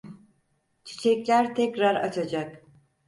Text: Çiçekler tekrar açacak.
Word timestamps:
Çiçekler 0.83 1.55
tekrar 1.55 1.95
açacak. 1.95 2.63